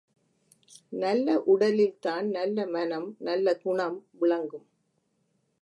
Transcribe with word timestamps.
நல்ல 1.03 1.43
உடலில்தான் 1.45 2.27
நல்ல 2.29 2.65
மனம், 2.67 3.15
நல்ல 3.19 3.55
குணம் 3.55 3.97
விளங்கும். 4.19 4.65